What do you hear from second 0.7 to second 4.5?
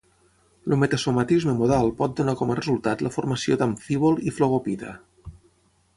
metasomatisme modal pot donar com a resultat la formació d'amfíbol i